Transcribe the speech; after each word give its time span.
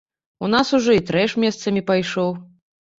У 0.47 0.49
нас 0.53 0.71
ужо 0.79 0.97
і 0.97 1.05
трэш 1.11 1.37
месцамі 1.47 1.87
пайшоў. 1.95 2.37